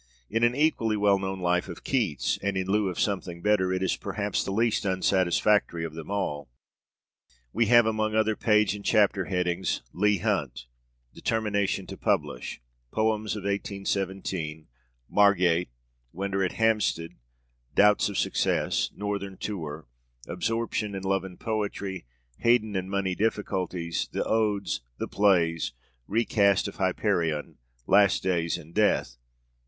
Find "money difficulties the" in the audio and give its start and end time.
22.89-24.23